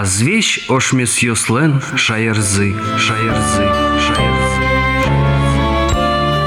[0.00, 3.64] Азвещ ошмес йослен шаярзы, шаярзы,
[4.06, 4.62] шаярзы.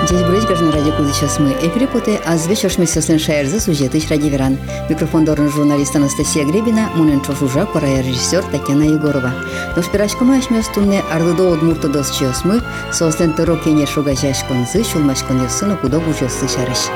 [0.08, 1.52] Здесь брать каждый ради куда сейчас мы.
[1.62, 4.58] Эфире поте азвещ ошмес йослен шаярзы сюжеты ради веран.
[4.90, 9.34] Микрофон дорн журналист Анастасия Гребина, мунен чошужа, пора режиссер Татьяна Егорова.
[9.76, 12.62] Но спирачка мы ошмес тунне ардудо одмурта дос чиос мы,
[12.94, 16.88] сослен тыро кене шугажаш конзы, шулмаш кон йосыну куда бужосы шарыш.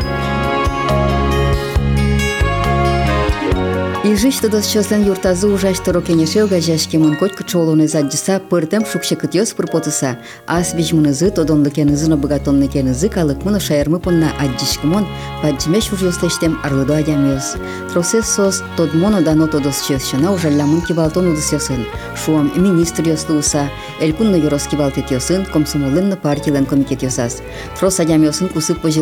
[4.05, 10.19] Ижиш тыдыс часын юртазу ужаш турокенешеу гажашкемын коть кычолуны заджыса пыртым шукше кытьёс пырпотыса.
[10.45, 15.07] Ас бижмынызы тодонлыкенызы набыгатонлыкенызы калыкмыны аджишки мун аджишкымон
[15.41, 17.55] паджимеш ужёслештем арлыду аямёс.
[17.91, 21.81] Тросес сос тодмону дано тодос чесшына ужаллямын кибалтон удысёсын.
[22.15, 27.41] Шуам министр ёслууса, элкунна юрос кибалтет ёсын, комсомолынна партиялен комитет ёсас.
[27.79, 29.01] Трос аямёсын кусып уже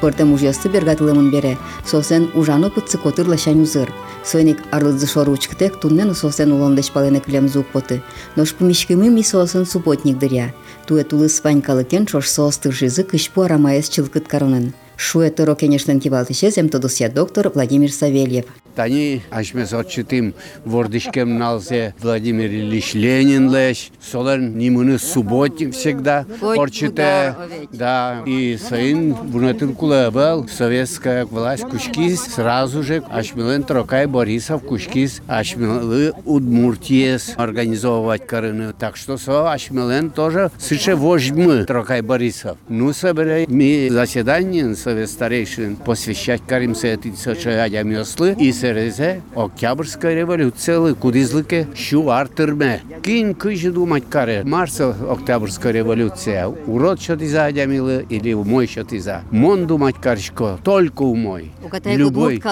[0.00, 1.58] пыртым ужёсты бергатылымын бере.
[1.84, 3.92] Сосен ужану котыр котырлашань зыр.
[4.28, 8.02] Сойник арлызышор учкытек туннен усосен улондыш палынек лем зук поты.
[8.36, 10.52] Нож пумишкимым и сосын супотник дыря.
[10.86, 14.74] Туэ тулы спанькалыкен шош соос тыржизы кышпу арамаяс чылкыт карнын.
[14.96, 18.44] Шуэ тыро кенешлен кивалтышезем тодосия доктор Владимир Савельев.
[18.78, 20.34] Тани ашмес отчитым
[20.64, 23.90] вордышкем налзе Владимир Ильич Ленин лещ.
[24.00, 27.34] Солен нимыны субботник всегда орчите.
[27.72, 36.12] Да, и сын бунатын кулабал советская власть кушкис сразу же ашмелен Трокай Борисов кушкис ашмелы
[36.24, 38.74] Удмуртиес организовывать карыны.
[38.78, 42.56] Так что со ашмелен тоже сыше вожмы Трокай Борисов.
[42.68, 50.92] Ну, собирай ми заседание совет старейшин посвящать карим сети сочаядя мёслы и серезе Октябрьская революция
[50.94, 52.82] кудизлыке шу артырме.
[53.02, 54.42] Кин кыжы думать каре.
[54.44, 56.48] Марса Октябрьская революция.
[56.48, 59.22] Урод что ты за милы или умой что ты за.
[59.30, 60.58] Мон думать каршко.
[60.62, 61.50] Только умой.
[61.84, 62.42] Любой.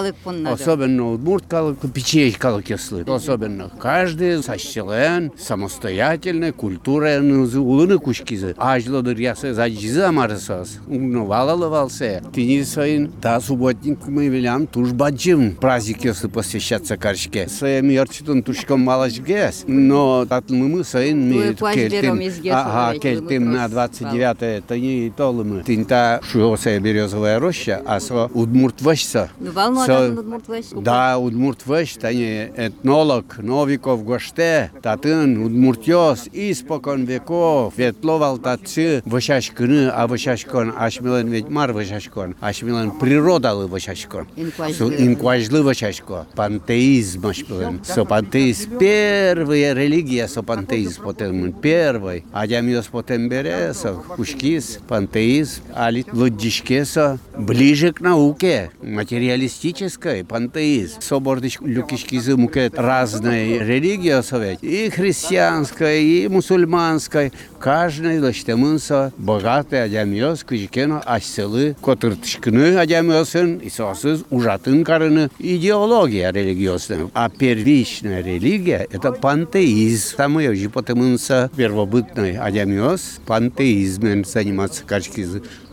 [0.46, 3.04] Особенно удмурт калык, печей калык яслы.
[3.06, 3.70] Особенно.
[3.78, 8.54] Каждый сащелен, самостоятельный, культура улыны кушкизы.
[8.56, 10.78] Ажлодыр ясы заджизы амарысас.
[10.86, 12.22] Угновалалывался.
[12.32, 13.12] Ты не своин.
[13.20, 15.56] Да, субботник мы велям туж баджим.
[15.56, 17.48] Праздник ясы посвящаться каршке.
[17.48, 19.64] Своим ярчитун тушком малашгес.
[19.66, 22.20] Но татлы мы своин ми кельтим.
[22.52, 25.62] Ага, кельтим на 29 это не толымы.
[25.64, 29.30] Тинта шуёсая березовая роща, а со удмурт ващса.
[29.38, 29.80] Ну, волну
[30.18, 30.64] удмурт ващ.
[30.72, 40.06] Да, удмурт ващ, тани этнолог Новиков Гоште, татын удмуртёс испокон веков, ветловал татцы ващашкыны, а
[40.06, 44.28] ващашкон ашмилен ведь мар ващашкон, ашмилен природалы ващашкон.
[44.36, 46.25] Инкважлы ващашко.
[46.35, 47.81] Пантеизм ашмилен.
[47.83, 52.25] Со пантеизм первая религия, со пантеизм потом первый.
[52.31, 61.01] Адямиос потом береса, кушкис, пантеизм, алит луддишкеса, ближе к науке, материалистической, пантеизм.
[61.01, 67.31] Собордыш люкишкизы мукет разные религии совет, и христианская, и мусульманская.
[67.59, 77.09] Каждый лаштемынса богатый адямиос, кыжкено аселы, котыртышкыны адямиосын, и сосыз ужатын карыны идеология религиозная.
[77.13, 80.17] А первичная религия – это пантеизм.
[80.17, 84.83] Там ее же потомынса первобытный адямиос, пантеизмом заниматься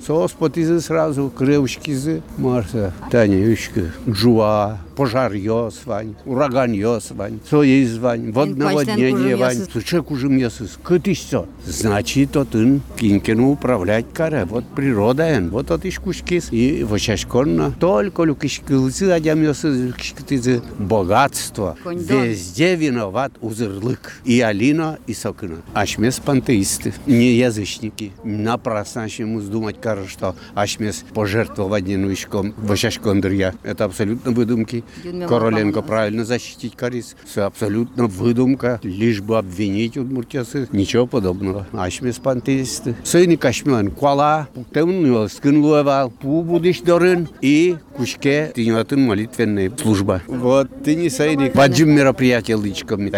[0.03, 0.07] качкизы.
[0.07, 8.31] Соспотизы сразу, кревушкизы, Марса, Таня, Ющка, Джуа, пожар ёс, Вань, ураган ёс, Вань, соиз, Вань,
[8.31, 10.51] воднаводнение, Вань, человек уже
[10.83, 11.47] кыты все.
[11.65, 19.03] Значит, тот он кинкину управлять каре, вот природа, вот от ишкушкис, и вочашконно, только люкишкилцы,
[19.11, 25.57] адям ёсы, кишкитизы, богатство, везде виноват узырлык, и Алина, и Сокина.
[25.73, 33.53] Ашмес пантеисты, не язычники, напрасно ему думать, кажется, что Ашмес пожертвование нуишком Вашашкондрия.
[33.63, 34.83] Это абсолютно выдумки.
[35.27, 37.15] Короленко правильно защитить Карис.
[37.25, 40.67] Все абсолютно выдумка, лишь бы обвинить удмуртясы.
[40.71, 41.67] Ничего подобного.
[41.73, 42.95] Ашмес пантеисты.
[43.03, 50.21] Сыны Кашмелан Куала, Темнуэл Скинлуевал, Пу будешь дорын и Кушке Тинюатын молитвенная служба.
[50.27, 51.55] Вот ты не сайник.
[51.55, 53.09] Ваджим мероприятие личком.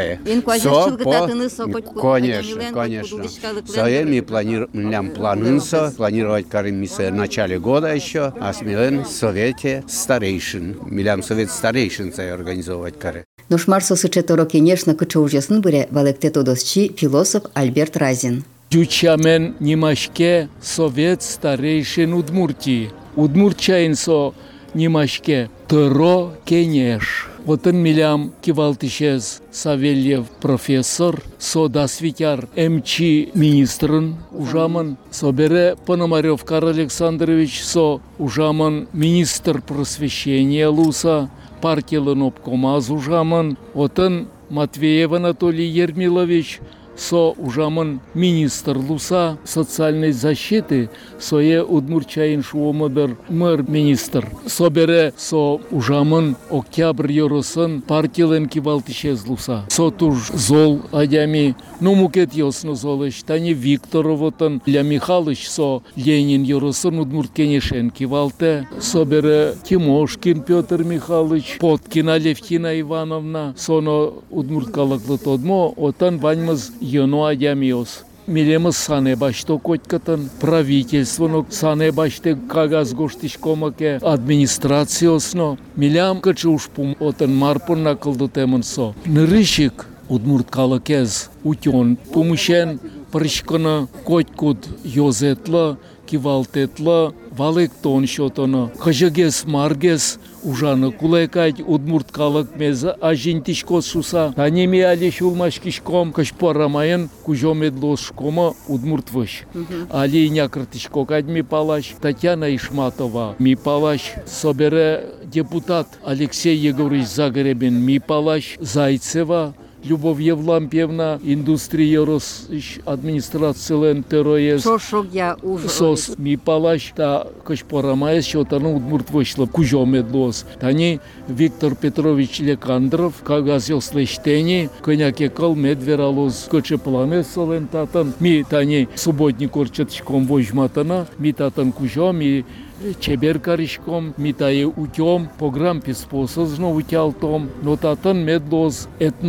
[2.02, 3.24] Конечно, конечно.
[3.68, 10.78] Саеми планируем планынса, планировать карим в начале года еще, а смелен в Совете старейшин.
[10.86, 13.26] Милям Совет старейшин организовывать каре.
[13.50, 18.46] Нушмарсо сычето конечно кычы ужесын бире балекте досчи философ Альберт Разин.
[18.72, 22.90] Дючамен немашке совет старейшин Удмуртии.
[23.16, 24.34] Удмуртчайнсо
[24.76, 27.28] немашке тыро кенеш.
[27.48, 33.00] Отын милям кивалтышез Савельев профессор, со дасвитяр МЧ
[33.36, 41.30] министрын ужамын, собере Пономарев Карл Александрович со ужамын министр просвещения луса,
[41.62, 46.60] партиялын обкомаз ужамын, отын Матвеев Анатолий Ермилович
[46.98, 50.90] со ужамын министр луса социальной защиты
[51.20, 54.30] сое удмурчайын шуомыдыр мэр министр.
[54.48, 59.66] Собере со ужамын октябрь йоросын партиялен кивалтишез луса.
[59.70, 63.24] Со туж зол адями ну мукет йосно золыш.
[63.24, 68.68] Тани Викторовотын Ля Михалыч со Ленин йоросын удмурт кенешен кивалте.
[68.80, 78.05] Собере Тимошкин Петр Михайлович, Поткина Левтина Ивановна, соно удмурт калаклы тодмо, отан ваньмыз йоно адямиос.
[78.27, 87.35] Милемыз сане башто котькатын правительствоно сане баште кагаз гоштиш комаке администрациосно милям кычы ушпум отын
[87.35, 88.95] марпын накылды темын со.
[89.07, 92.79] Нырышик удмурт калакез утен пумышен
[93.11, 104.34] прышкына котькуд йозетлы кивалтетлы валек тон шотоно хыжыгес маргес ужаны кулайкать удмурткалык мез ажинтишко суса.
[104.36, 109.44] Танеми али шулмаш кишком кашпарамайын кужомедлос шкома удмуртвыш
[109.90, 113.36] али някртишко кадми палаш Татьяна Ишматова.
[113.40, 117.84] Ми палаш собере депутат Алексей Егорович Загребин.
[117.86, 119.54] Ми палаш Зайцева
[119.86, 122.48] Любов Евлампьевна, индустрия рос
[122.86, 124.64] администрациялен тероез.
[124.64, 125.62] Шошок я уж.
[125.62, 130.46] Сос ми палаш та кашпарамайс шотану удмурт вышло кужомедлос.
[130.60, 131.00] Тани
[131.30, 138.14] Виктор Петрович Лекандров, кагаз слештени, коняке кал медвералоз коче планет солен татан.
[138.20, 142.44] Ми тани субботник орчатшком вожматана, ми татан кужо, ми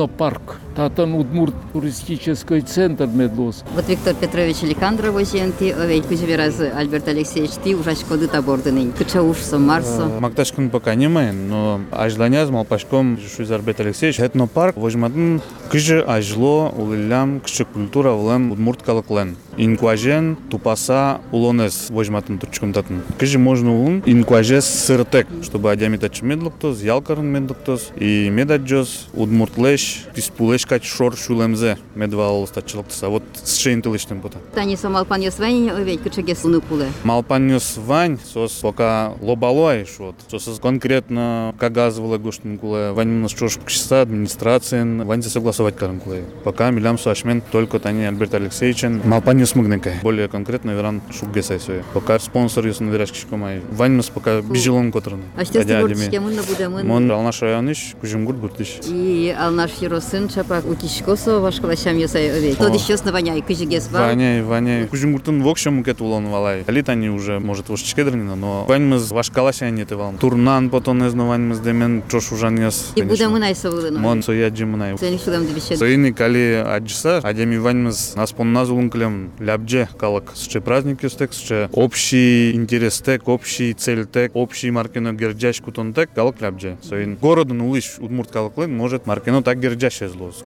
[0.09, 0.33] па
[0.77, 3.65] Татан удмурт туристический центр медлоз.
[3.75, 8.93] Вот Виктор Петрович Ликандров озенти, овей кузевераз Альберт Алексеевич, ты ужаш коды табордыны.
[8.93, 10.05] Кыча ушсо, марсо.
[10.21, 15.41] Макташкын пока немайын, но ажланяз малпашком Шуйзарбет Алексеевич этнопарк вожматын
[15.71, 19.37] кыжы ажло улылям кыжы культура улен удмурткалыклен.
[19.57, 23.01] Инкуажен тупаса улонес вожматын турчкымтатын.
[23.19, 30.85] Кыжы можно улын инкуажес сыртек, чтобы адямитачы медлуктоз, ялкарын медлуктоз и медаджоз удмуртлеш, тиспулеш кач
[30.85, 33.09] шор шулемзе медвал стачылыктыса.
[33.09, 34.39] Вот с шейнтылыштым пота.
[34.55, 36.87] Тани самалпан ясвайни, овей кычаге суны пуле.
[37.05, 40.17] Малпаннёс вань, сос пока лобалой шот.
[40.29, 42.93] Сос конкретно кагазывала гоштын куле.
[42.93, 46.25] Вань нас чош кшиса администрациян, вань согласовать карен куле.
[46.45, 49.03] Пока милям суашмен только тани Альберт Алексеевичен.
[49.05, 49.95] Малпаннёс мыгненка.
[50.03, 51.83] Более конкретно веран шуггесай свой.
[51.95, 53.61] Пока спонсор юс наверяш кишкомай.
[53.71, 55.25] Вань нас пока бижелон которны.
[55.37, 56.87] А говоришь, кем мы будем?
[56.87, 58.81] Мон алнаш районыш, кужумгур буртыш.
[58.87, 62.55] И алнаш еросын чапак утишкосо вашкалашам ясай овей.
[62.55, 63.99] Тод еще основания кыжигес ва.
[63.99, 64.87] Ваня, Ваня.
[64.87, 66.65] Кужумгуртын в общем кет улон валай.
[66.67, 70.19] Алит они уже, может, уж чкедрнина, но ваньмыз вашкалася не ты валм.
[70.19, 72.93] Турнан потом не знаю, ваньмыз демен чош ужан яс.
[72.95, 73.99] И будем мы найсовылыны.
[73.99, 74.97] Мон соя джимнай.
[74.99, 75.77] Сен шудам дебище.
[75.77, 80.33] Соини кали аджиса, адеми ваньмыз нас пон назулун клем лябже калак.
[80.37, 86.11] Сче праздник юстек, сче общий интерес тек, общий цель тек, общий маркино герджаш кутон тек,
[86.15, 86.79] калак лябже.
[86.83, 90.46] Соин городын улиш удмурт калаклен может маркино так герджаш езлоз.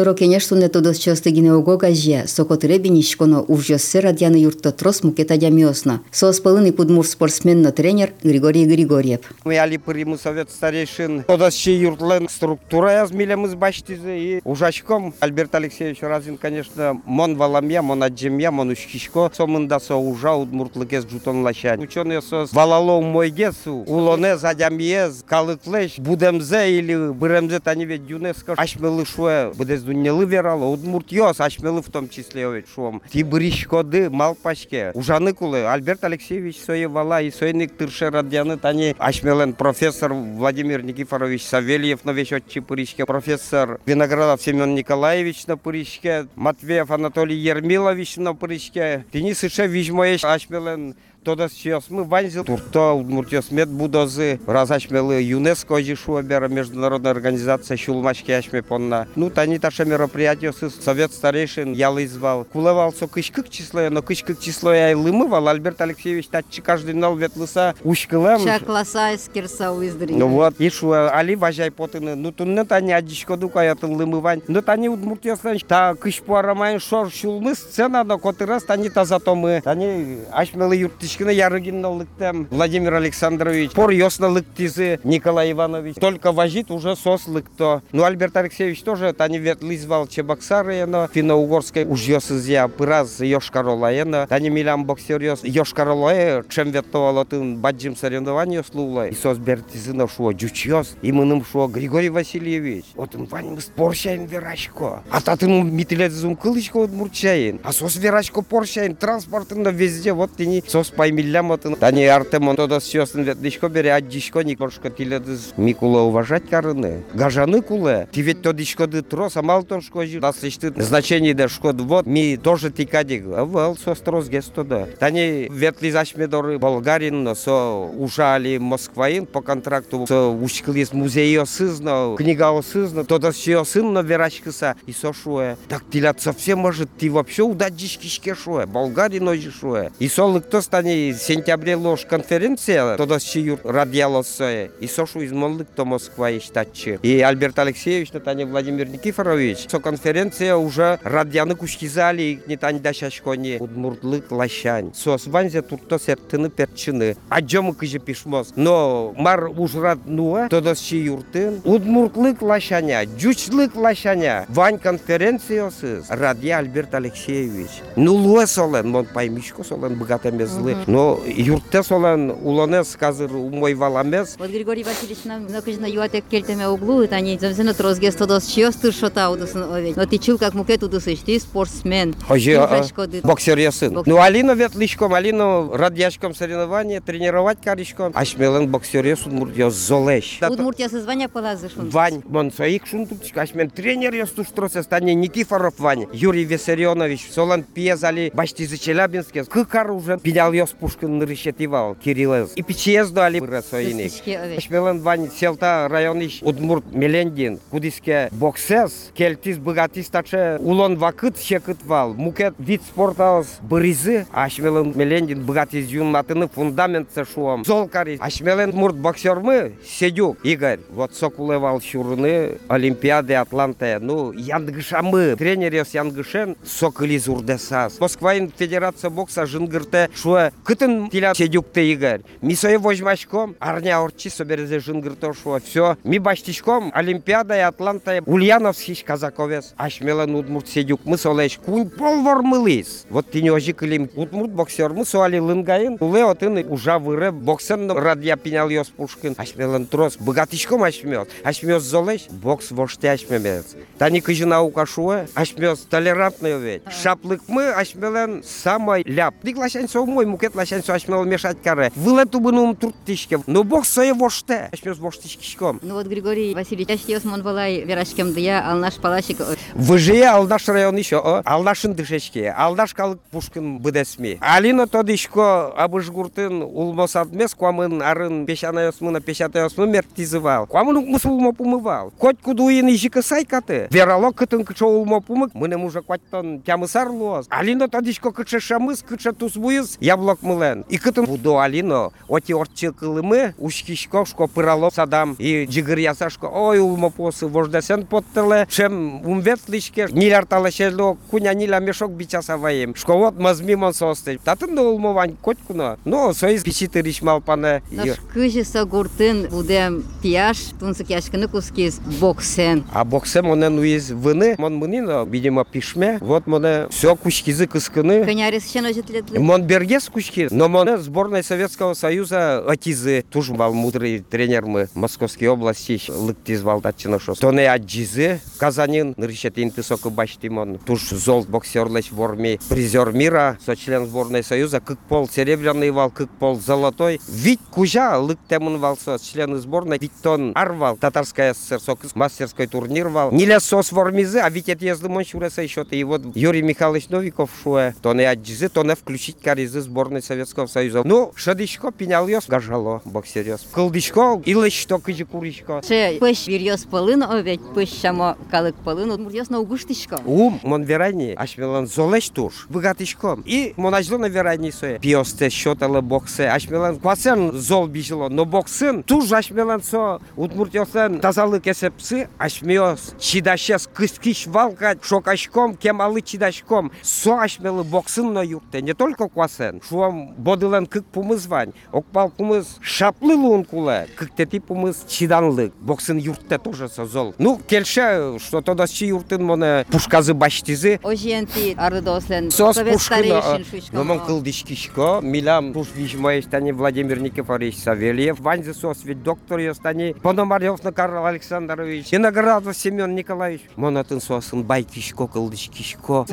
[0.00, 6.00] Торо кенеш суне тодос часты гинеого газия, сокотыре бинишконо увжёссе радианы юртто трос мукета дямиосно.
[6.10, 9.20] Сооспалыны пудмур спортсменно тренер Григорий Григорьев.
[9.44, 11.24] Мы али приму совет старейшин.
[11.24, 18.50] Тодасчи юртлен структура язмилемыз баштизе и ужачком Альберт Алексеевич Разин, конечно, мон валамья, мон аджемья,
[18.50, 19.30] мон ушкишко.
[19.36, 21.78] Сомында со ужа удмуртлыкез жутон лащань.
[21.78, 28.54] Ученый сос валало мойгесу, улоне задямиез, калыклеш, будемзе или быремзе тани ведь ЮНЕСКО.
[28.56, 33.02] Ашмелы шуе, будез дуннелы верало, удмурт йос, ашмелы в том числе овет шуом.
[33.10, 34.92] Ти бришкоды, малпашке.
[34.94, 41.44] Ужаны кулы, Альберт Алексеевич сое вала и сойник тырше радяны тани ашмелен профессор Владимир Никифорович
[41.44, 48.34] Савельев на вещь отчи Пыричке, профессор Виноградов Семен Николаевич на Пыричке, Матвеев Анатолий Ермилович на
[48.34, 55.82] Пыричке, Денис Ишевич моеш ашмелен Тодас сейчас мы ванзил турто удмуртиос мед будозы разачмелы ЮНЕСКО
[55.82, 59.06] жишу бера международная организация шулмачки ашме понна.
[59.16, 62.46] Ну тани таша мероприятие с совет старейшин ялы звал.
[62.46, 65.48] Кулевал со кышкык число, но кышкык число я и лымывал.
[65.48, 68.40] Альберт Алексеевич татчи каждый нал ветлыса ушкылем.
[68.40, 70.14] Ша класса скирса уиздри.
[70.14, 72.14] Ну вот, ишу али важай потыны.
[72.14, 74.40] Ну тунны тани адишко дука ятын лымывань.
[74.48, 79.60] Ну тани удмуртиослан та кыш пуарамайн шор шулмы сцена, но котырас тани та зато мы.
[79.62, 85.96] Тани ашмелы юртиш Удмуртичкина Ярыгин лыктем, Владимир Александрович, пор ясно лыктизы, Николай Иванович.
[85.96, 87.82] Только возит уже сос лыкто.
[87.90, 94.50] Ну, Альберт Алексеевич тоже, тани вет лизвал Чебоксары, но финно-угорской уж ясызя, пыраз Йошкаролаена, тани
[94.50, 99.08] милям боксерьез Йошкаролае, чем ветовало тын баджим соревнованию слула.
[99.08, 102.84] И сос бертизына шо джучьез, и мыным шо Григорий Васильевич.
[102.94, 105.02] Вот он вань спорщаем верачко.
[105.10, 107.58] А татын митилет зум кылычко удмурчаин.
[107.64, 112.78] А сос верачко порщаин, транспортында везде, вот тени сос паймиллям вот Тани Артем он тогда
[112.78, 117.04] сёсын вет лишко бере, а дишко не коршко тиледыз Микула уважать карыны.
[117.14, 118.06] Гажаны куле.
[118.12, 120.20] Ти ведь то дишко ды трос, а мал тон шко жи.
[120.20, 123.24] Нас лишь значение да шко вот ми тоже тикадик.
[123.28, 124.88] А вел сос трос гесто да.
[124.98, 132.14] Тани вет лизаш медоры болгарин, но со ужали Москваин по контракту со ушклис музей сызно,
[132.18, 135.56] книга сызно, тогда все сын на верачкаса и со шуе.
[135.66, 138.66] Так тилят совсем может ты вообще удать дишкишке шуе.
[138.66, 139.92] Болгарин ожи шуе.
[139.98, 144.70] И сол кто стане сентябре лож конференция, тогда щиюр радиалосое.
[144.80, 146.98] И сошу из молдык то Москва и штатчи.
[147.02, 153.58] И Альберт Алексеевич, на тане Владимир Никифорович, со конференция уже радианы кушкизали, не тань дашашкони,
[153.60, 154.92] удмуртлык лащань.
[154.94, 157.16] Со сванзе турто сертыны перчины.
[157.28, 158.52] А джому кыжи пишмос.
[158.56, 161.60] Но мар ужрат нуа, тогда щиюртын.
[161.64, 164.46] Удмуртлык лащаня, джучлык лащаня.
[164.48, 166.06] Вань конференциосыз.
[166.08, 167.70] Радия Альберт Алексеевич.
[167.96, 170.76] Ну луэ солен, мон паймишко солен богатый мезлы.
[170.86, 174.36] Но юртте солен улонес казыр умой валамес.
[174.38, 179.62] Вот Григорий Васильевич нам накажна юатек кельтеме углу, они замсена трозге стодос чиостыр шота удусын
[179.62, 179.96] овет.
[179.96, 182.14] Но ты чил как мукет удусыш, ты спортсмен.
[182.26, 182.84] Хожи, Ты а,
[183.22, 184.02] боксер я сын.
[184.06, 188.12] Ну, Алина ветличком, Алину радяшком соревнования, тренировать каришком.
[188.14, 190.38] Ашмелен боксер я сын мурдио золеш.
[190.48, 191.72] Удмуртия звания полазыш.
[191.76, 191.90] он.
[191.90, 198.30] Вань, мон своих шунтучек, ашмен тренер я стуштрос, стане Никифоров Вань, Юрий Виссарионович, Солан пьезали,
[198.34, 202.52] башти за Челябинске, кыкар уже пенял я с Пушкин нарышетивал, Кириллес.
[202.54, 204.04] И печезду али расоиник.
[204.12, 204.58] Кыстычке овет.
[204.58, 212.14] Ашмелен Вань селта районыш Удмурт Мелендин, кудиске боксес, кельтис богатис таче улон вакыт шекыт вал,
[212.14, 217.64] мукет вид спорта бризы, Ашмелен Мелендин богатис юнатыны фундамент шуам.
[217.64, 226.56] Золкари, Ашмелен мурт боксермы, Седюк, Игорь, вот сокулевал шурны, Олимпиады Атланта, ну, яндгышамы, тренерес яндгышен,
[226.64, 227.98] сокыли зурдесас.
[227.98, 232.20] Москваин Федерация бокса жынгырте, шуэ, кытын тиля Седюкте Игорь.
[232.40, 235.96] Мисое возьмачком, арня орчи соберезе жынгырто шуэ, все.
[236.04, 243.06] Ми баштичком, Олимпиада и Атланта, Ульяновский казаковец, Ашмелен Удмурт Седюк, мы солеш, кунь полвор мылис.
[243.10, 247.90] Вот ты не ожи кылим, Удмурт боксер, мы суали лынгаин, уле отын ужа выры, боксен
[247.90, 253.76] радия пенял йос пушкин, Ашмелен трос, богатичком ашмёс, ашмёс золеш, бокс воште ашмемец.
[253.98, 256.82] Тани кыжы наука шуэ, ашмёс толерантный ведь.
[256.90, 259.34] Шаплык мы, ашмелен самой ляп.
[259.42, 261.92] Дик лашань со мой, мукет лашань со ашмел мешать каре.
[261.96, 265.80] Вылету бы нум туртишке, но бокс сое воште, ашмёс воштишкишком.
[265.82, 269.38] Ну вот Григорий Васильевич, яштиос мон балай верашкем дыя, ал наш палашик
[269.74, 274.38] Выжие алдаш район еще, о, алдашын дышечке, алдаш калык пушкин быдесми.
[274.40, 280.66] Алина тодишко абыжгуртын улмос адмес, куамын арын пешанайосмына пешатайосмы мертизывал.
[280.66, 282.12] Куамын укмыс улмо пумывал.
[282.18, 283.88] Коть кудуин ижика сайкаты.
[283.90, 287.46] Верало кытын кычо улмо пумык, мыным уже кваттон тямысар луос.
[287.48, 290.84] Алина тодишко кыча шамыс, кыча тусбуйыз, яблок yapmalan.
[290.90, 292.10] İkıtım bu doğalino.
[292.28, 295.36] Oti ortçı kılımı uşkişko şko pıralop sadam.
[295.38, 298.66] И джигыр ясашко ой улмопосы вождасен поттылы.
[298.68, 302.94] Шем умветлишке нилер талашело куня ниля мешок бичасаваем.
[302.94, 304.38] Шко вот мазмимон состы.
[304.44, 305.98] Татын да улмовань коткуно.
[306.04, 307.82] Но соиз пичитыр ишмалпаны.
[307.90, 312.84] Наш кыжы сагуртын будем пияш тунсык яшкыны кускиз боксен.
[312.92, 314.54] А боксен монен уиз выны.
[314.58, 316.18] Мон мынино, видимо, пишме.
[316.20, 318.24] Вот моне все кучкизы кыскыны.
[318.24, 319.38] Кынярис шен ожетлетлы.
[319.38, 324.88] Мон бергес куч кучки, но моне сборная Советского Союза атизы, туж бал мудрый тренер мы
[324.94, 327.38] Московской области, лыктиз валтатчина шос.
[327.38, 334.06] Тоне аджизы, Казанин, нырщетин тысоку баштимон, туж золт боксерлыч в армии, призер мира, со член
[334.06, 337.20] сборной Союза, как пол серебряный вал, как пол золотой.
[337.28, 342.66] Вить кужа, лык темун вал со члены сборной, ведь тон арвал, татарская ССР, сок мастерской
[342.66, 343.32] турнир вал.
[343.32, 347.50] Не сос в армизы, а ведь это езды моншуреса еще И вот Юрий Михайлович Новиков
[347.62, 351.02] шуе, то не аджизы, то не включить каризы сборной Советского Союза.
[351.04, 353.66] Ну, шадичко пенял йос, гажало, боксерёс.
[353.72, 355.82] Кылдичко, илыч что кыжи куричко.
[355.86, 360.20] Ше пыш вирьос пылын овет, пыш шамо калык пылын, удмуртиос на угуштишко.
[360.24, 363.42] Ум, мон верани, ашмелан золеш туш, богатичком.
[363.46, 364.98] И монажло на верани сое.
[364.98, 372.28] Пиосте, щоталы боксе, ашмелан квасен зол бижило, но боксын, туж ашмелан со, удмуртиосен тазалык есепсы,
[372.38, 376.92] ашмеос, чидашес, кыскиш валкать, шокашком, кемалы чидашком.
[377.02, 379.80] Со ашмелы боксын на юрте, не только квасен.
[379.88, 381.72] Шо мынау боделан кыкпумуз вань.
[381.92, 385.72] Окпалкумуз шаплылуункула кыктетипумуз чиданлык.
[385.80, 392.50] Боксын юртта тожаса зол ну келше что то чи юртын мына пушказы баштизы ожиенти арыдослен
[392.50, 393.60] сос пушкина
[393.92, 398.40] номон кыл дишкишко милам пуш вижмаестани владимир никифорович савельев.
[398.40, 402.12] Ваньзы сос ведь доктор ястани пономаревна карл александрович.
[402.12, 403.62] Виноградов семен николаевич.
[403.76, 406.26] Монатын сосын байкишко кылдышкишко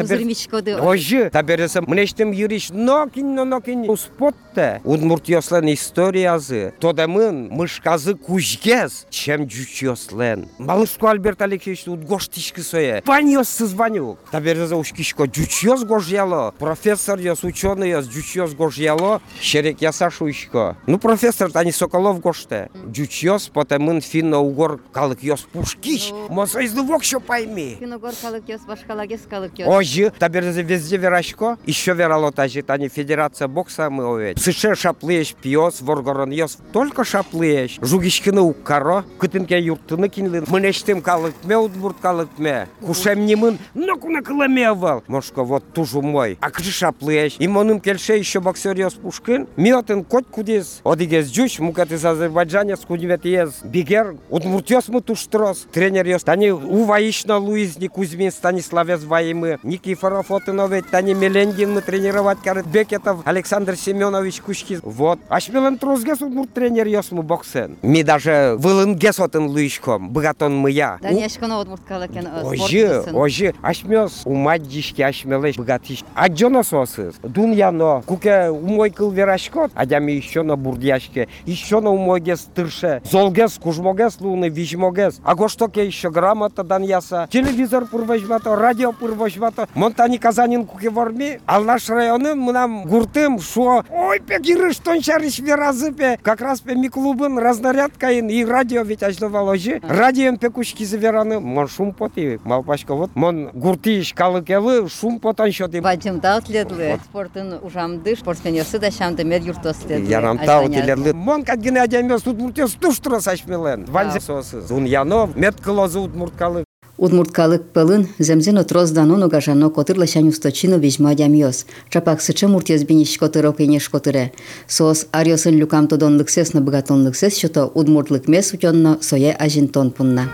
[0.81, 4.80] ожи табересем мынештим юриш но кинно но нокин успотте.
[4.84, 6.74] Удмуртиослен историясы.
[6.80, 10.48] Тодемын мышказы кужгез, чем джучиослен.
[10.58, 13.02] Малышко Альберт Алексеевич удгоштишки сое.
[13.06, 14.18] Ваньос сызванюк.
[14.30, 16.54] Таберезе ушкишко джучиос гожьяло.
[16.58, 19.20] Профессор йос, ученый йос, джучиос гожьяло.
[19.40, 20.76] Шерек яса шуишко.
[20.86, 22.70] Ну профессор тани Соколов гоште.
[22.86, 26.10] Джучиос потемын финно угор калык йос пушкиш.
[26.10, 26.28] Ну.
[26.28, 27.76] Мосо издувок шо пойми.
[27.78, 29.68] Киногор калык ёс, башкалагес калык ёс.
[29.68, 34.37] Ожи, таберзе везде верашко, еще верало тажи, тани федерация бокса мы овет.
[34.37, 37.79] Сыше шаплыеш пиос, воргорон йос, только шаплыеш.
[37.81, 40.45] Жугишкины уккаро, кытынке юртыны кинлин.
[40.47, 42.67] Мынештем калыкме, удмурт калыкме.
[42.85, 45.03] Кушем немын, но куна кыламе авал.
[45.07, 46.37] Мошко, вот тужу мой.
[46.39, 47.37] А кыжы шаплыеш.
[47.39, 49.47] И моным кельше еще боксер йос пушкин.
[49.55, 50.81] Миотын кот кудес.
[50.83, 53.61] Одигез джуш, мукат из Азербайджане, скудивет ез.
[53.63, 55.65] Бигер, удмурт йос мы туштрос.
[55.71, 62.67] Тренер йос, тани уваишна Луизни Кузьмин, Станиславец Ваимы, Никифоров Отынович, Тани Мелендин мы тренировать карет
[62.67, 64.79] Бекетов, Александр Семенович Кушки.
[64.83, 65.19] Вот.
[65.29, 67.77] Ашмелен Трузгес удмурт тренер йос мы боксен.
[67.81, 70.97] Ми даже вылынгес отын Луишком, богатон мы я.
[71.01, 76.03] Да яшкано удмурт калык кен Ожи, ожи, ашмёс умаддишки, ашмелеш богатиш.
[76.13, 82.47] А джона сосыз, дуньяно, куке умой кыл верашкот, адями еще на бурдяшке, еще на умойгес
[82.53, 85.19] тырше, золгес, кужмогес луны, вижмогес.
[85.23, 91.89] А гоштоке еще грамота даньяса, телевизор пурважмато, радио пурважмато, монтани казанин куке ворми, ал наш
[91.89, 92.83] районын мынам
[93.27, 98.83] гуртым, шо, ой, пе кирыш тончарыш веразыпе, как раз пе ми клубын разнарядкайын, и радио
[98.83, 104.89] ведь аждовал ожи, радион пе кушки завераны, мон шум поти, малпашка, вот, мон гуртиш калыкелы,
[104.89, 105.79] шум потан шоти.
[105.79, 106.99] Бачым даутледлы.
[107.09, 110.09] Спортын ужамды, спортсмен ёсы да шамды мед юртоследлы.
[110.09, 111.13] Ярамтау телерлы.
[111.13, 113.85] Мон кадгine адямес удмуртес туштурас ашмелен.
[113.85, 114.71] Ванзе сосыз.
[114.71, 116.66] Уньяно, мед кылозы удмурткалы.
[117.02, 121.66] Удмурткалык пылын земзен отрос данону гажано котырла шань усточино вижма дямиос.
[121.90, 124.32] Чапак сычы муртез биниш котыро кенеш котыре.
[124.68, 130.28] Сос ариосын люкам тодонлык сес на богатонлык сес шото удмуртлык мес утённо сое ажинтон пунна.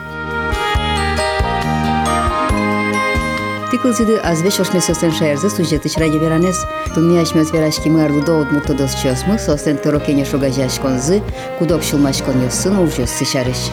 [3.70, 6.66] Тикылзиды азвеш ошмесёсен шаярзы сюжеты чраги веранес.
[6.94, 11.22] Тумни ашмес верашки мы ардудо удмуртодос чёсмы, состен торо кенеш огажаш конзы,
[11.58, 13.70] кудок шулмаш кон ёсын уржёс сышарыш.